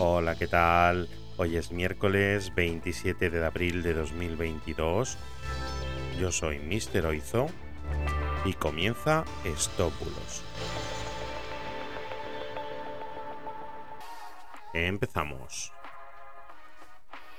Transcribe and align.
Hola, 0.00 0.34
¿qué 0.34 0.48
tal? 0.48 1.08
Hoy 1.36 1.56
es 1.56 1.70
miércoles 1.70 2.52
27 2.52 3.30
de 3.30 3.46
abril 3.46 3.84
de 3.84 3.94
2022. 3.94 5.16
Yo 6.18 6.32
soy 6.32 6.58
Mr. 6.58 7.06
Oizo 7.06 7.46
y 8.44 8.54
comienza 8.54 9.24
Estópulos. 9.44 10.42
Empezamos. 14.72 15.72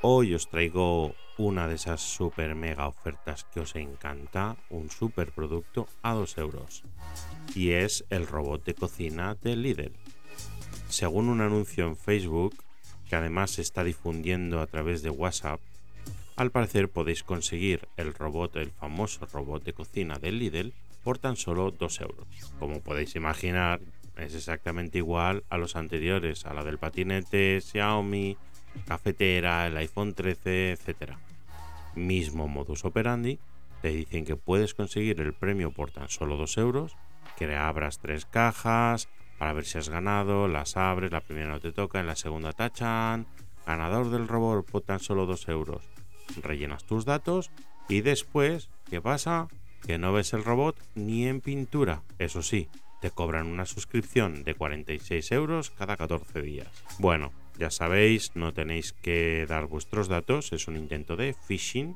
Hoy 0.02 0.34
os 0.34 0.48
traigo 0.48 1.14
una 1.38 1.68
de 1.68 1.76
esas 1.76 2.00
super 2.00 2.56
mega 2.56 2.88
ofertas 2.88 3.44
que 3.44 3.60
os 3.60 3.76
encanta, 3.76 4.56
un 4.70 4.90
super 4.90 5.34
producto 5.34 5.90
a 6.04 6.14
2 6.14 6.38
euros. 6.38 6.84
Y 7.54 7.72
es 7.72 8.06
el 8.10 8.26
robot 8.26 8.64
de 8.64 8.76
cocina 8.76 9.36
de 9.36 9.58
Lidl. 9.58 10.05
Según 10.96 11.28
un 11.28 11.42
anuncio 11.42 11.86
en 11.88 11.98
Facebook, 11.98 12.56
que 13.10 13.18
además 13.18 13.52
se 13.52 13.62
está 13.62 13.84
difundiendo 13.84 14.62
a 14.62 14.66
través 14.66 15.02
de 15.02 15.10
WhatsApp, 15.10 15.60
al 16.38 16.52
parecer 16.52 16.88
podéis 16.88 17.22
conseguir 17.22 17.90
el 17.98 18.14
robot, 18.14 18.56
el 18.56 18.72
famoso 18.72 19.26
robot 19.26 19.66
de 19.66 19.74
cocina 19.74 20.20
de 20.20 20.32
Lidl, 20.32 20.74
por 21.04 21.18
tan 21.18 21.36
solo 21.36 21.72
2 21.72 22.00
euros. 22.00 22.28
Como 22.60 22.80
podéis 22.80 23.14
imaginar, 23.18 23.82
es 24.16 24.36
exactamente 24.36 25.00
igual 25.00 25.44
a 25.50 25.58
los 25.58 25.76
anteriores, 25.76 26.46
a 26.46 26.54
la 26.54 26.64
del 26.64 26.78
patinete, 26.78 27.60
Xiaomi, 27.60 28.38
cafetera, 28.88 29.68
el 29.68 29.76
iPhone 29.76 30.14
13, 30.14 30.72
etc. 30.72 31.16
Mismo 31.96 32.48
modus 32.48 32.86
operandi, 32.86 33.38
te 33.82 33.90
dicen 33.90 34.24
que 34.24 34.38
puedes 34.38 34.74
conseguir 34.74 35.20
el 35.20 35.34
premio 35.34 35.72
por 35.72 35.92
tan 35.92 36.08
solo 36.08 36.38
2 36.38 36.58
euros, 36.58 36.96
que 37.36 37.54
abras 37.54 38.00
tres 38.00 38.26
cajas 38.26 39.10
para 39.38 39.54
ver 39.54 39.66
si 39.66 39.78
has 39.78 39.90
ganado, 39.90 40.48
las 40.48 40.78
abres, 40.78 41.12
la 41.12 41.22
primera 41.22 41.50
no 41.50 41.60
te 41.60 41.72
toca, 41.72 42.00
en 42.00 42.08
la 42.08 42.16
segunda 42.16 42.54
tachan, 42.54 43.28
ganador 43.66 44.10
del 44.10 44.28
robot 44.28 44.66
por 44.70 44.82
tan 44.82 45.00
solo 45.00 45.26
2 45.26 45.50
euros. 45.50 45.84
Rellenas 46.42 46.86
tus 46.86 47.06
datos 47.06 47.52
y 47.90 48.02
después, 48.02 48.70
¿qué 48.90 49.02
pasa? 49.02 49.48
Que 49.86 49.98
no 49.98 50.14
ves 50.14 50.34
el 50.34 50.44
robot 50.44 50.78
ni 50.96 51.28
en 51.28 51.42
pintura. 51.42 52.02
Eso 52.18 52.42
sí, 52.42 52.70
te 53.02 53.12
cobran 53.12 53.48
una 53.48 53.66
suscripción 53.66 54.44
de 54.44 54.56
46 54.56 55.32
euros 55.32 55.70
cada 55.72 55.98
14 55.98 56.42
días. 56.42 56.70
Bueno, 56.98 57.32
ya 57.58 57.70
sabéis, 57.70 58.36
no 58.36 58.54
tenéis 58.54 58.94
que 58.94 59.46
dar 59.48 59.68
vuestros 59.68 60.08
datos, 60.08 60.52
es 60.54 60.68
un 60.68 60.76
intento 60.76 61.16
de 61.16 61.34
phishing, 61.34 61.96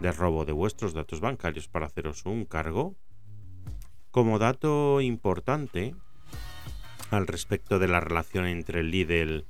de 0.00 0.12
robo 0.12 0.44
de 0.44 0.52
vuestros 0.52 0.94
datos 0.94 1.20
bancarios 1.20 1.68
para 1.68 1.86
haceros 1.86 2.24
un 2.26 2.44
cargo. 2.44 2.94
Como 4.10 4.38
dato 4.38 5.00
importante 5.00 5.94
al 7.14 7.26
respecto 7.26 7.78
de 7.78 7.88
la 7.88 8.00
relación 8.00 8.46
entre 8.46 8.82
Lidl 8.82 9.44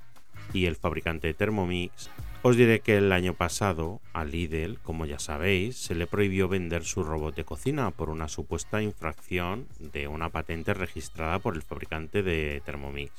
y 0.52 0.66
el 0.66 0.76
fabricante 0.76 1.28
de 1.28 1.34
Thermomix, 1.34 2.10
os 2.42 2.56
diré 2.56 2.80
que 2.80 2.98
el 2.98 3.10
año 3.10 3.32
pasado 3.34 4.00
a 4.12 4.24
Lidl, 4.24 4.78
como 4.82 5.06
ya 5.06 5.18
sabéis, 5.18 5.76
se 5.76 5.94
le 5.94 6.06
prohibió 6.06 6.46
vender 6.46 6.84
su 6.84 7.02
robot 7.02 7.34
de 7.34 7.44
cocina 7.44 7.90
por 7.90 8.10
una 8.10 8.28
supuesta 8.28 8.82
infracción 8.82 9.66
de 9.78 10.08
una 10.08 10.28
patente 10.28 10.74
registrada 10.74 11.38
por 11.38 11.54
el 11.54 11.62
fabricante 11.62 12.22
de 12.22 12.60
Thermomix. 12.64 13.12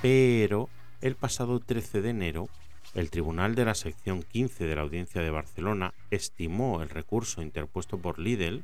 Pero 0.00 0.68
el 1.00 1.16
pasado 1.16 1.58
13 1.58 2.00
de 2.00 2.10
enero, 2.10 2.48
el 2.94 3.10
Tribunal 3.10 3.54
de 3.54 3.64
la 3.64 3.74
Sección 3.74 4.22
15 4.22 4.66
de 4.66 4.76
la 4.76 4.82
Audiencia 4.82 5.20
de 5.20 5.30
Barcelona 5.30 5.92
estimó 6.10 6.80
el 6.82 6.90
recurso 6.90 7.42
interpuesto 7.42 7.98
por 7.98 8.18
Lidl 8.18 8.62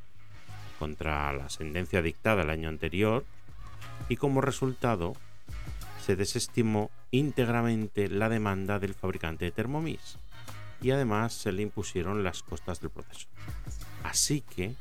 contra 0.78 1.32
la 1.32 1.48
sentencia 1.48 2.00
dictada 2.00 2.42
el 2.42 2.50
año 2.50 2.68
anterior 2.68 3.24
y 4.08 4.16
como 4.16 4.40
resultado 4.40 5.14
se 6.04 6.16
desestimó 6.16 6.90
íntegramente 7.10 8.08
la 8.08 8.28
demanda 8.28 8.78
del 8.78 8.94
fabricante 8.94 9.46
de 9.46 9.52
Thermomix 9.52 10.18
y 10.82 10.90
además 10.90 11.32
se 11.32 11.52
le 11.52 11.62
impusieron 11.62 12.22
las 12.22 12.42
costas 12.42 12.80
del 12.80 12.90
proceso. 12.90 13.26
Así 14.02 14.42
que, 14.42 14.74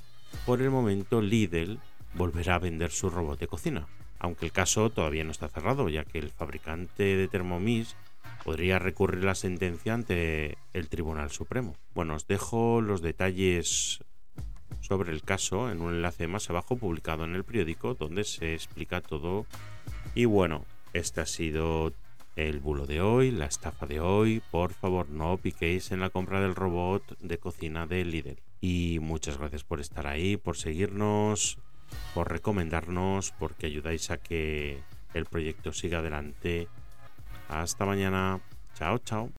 por 0.45 0.61
el 0.61 0.69
momento, 0.69 1.21
Lidl 1.21 1.79
volverá 2.15 2.55
a 2.55 2.59
vender 2.59 2.91
su 2.91 3.09
robot 3.09 3.39
de 3.39 3.47
cocina, 3.47 3.87
aunque 4.19 4.45
el 4.45 4.51
caso 4.51 4.89
todavía 4.89 5.23
no 5.23 5.31
está 5.31 5.47
cerrado, 5.47 5.87
ya 5.87 6.03
que 6.03 6.19
el 6.19 6.29
fabricante 6.29 7.03
de 7.15 7.27
Thermomix 7.29 7.95
podría 8.43 8.79
recurrir 8.79 9.23
la 9.23 9.35
sentencia 9.35 9.93
ante 9.93 10.57
el 10.73 10.89
Tribunal 10.89 11.31
Supremo. 11.31 11.75
Bueno, 11.95 12.15
os 12.15 12.27
dejo 12.27 12.81
los 12.81 13.01
detalles 13.01 14.03
sobre 14.83 15.13
el 15.13 15.23
caso 15.23 15.71
en 15.71 15.81
un 15.81 15.95
enlace 15.95 16.27
más 16.27 16.49
abajo 16.49 16.75
publicado 16.75 17.23
en 17.23 17.35
el 17.35 17.45
periódico 17.45 17.95
donde 17.95 18.25
se 18.25 18.53
explica 18.53 19.01
todo. 19.01 19.45
Y 20.13 20.25
bueno, 20.25 20.65
este 20.91 21.21
ha 21.21 21.25
sido 21.25 21.93
el 22.35 22.59
bulo 22.59 22.85
de 22.85 23.01
hoy, 23.01 23.31
la 23.31 23.45
estafa 23.45 23.85
de 23.85 24.01
hoy. 24.01 24.41
Por 24.51 24.73
favor, 24.73 25.09
no 25.09 25.37
piquéis 25.37 25.91
en 25.91 26.01
la 26.01 26.09
compra 26.09 26.41
del 26.41 26.55
robot 26.55 27.17
de 27.19 27.37
cocina 27.37 27.87
de 27.87 28.03
líder. 28.03 28.37
Y 28.59 28.99
muchas 29.01 29.37
gracias 29.37 29.63
por 29.63 29.79
estar 29.79 30.05
ahí, 30.05 30.35
por 30.37 30.57
seguirnos, 30.57 31.57
por 32.13 32.29
recomendarnos, 32.29 33.31
porque 33.39 33.67
ayudáis 33.67 34.11
a 34.11 34.17
que 34.17 34.79
el 35.13 35.25
proyecto 35.25 35.71
siga 35.71 35.99
adelante. 35.99 36.67
Hasta 37.47 37.85
mañana. 37.85 38.41
Chao, 38.75 38.97
chao. 38.99 39.31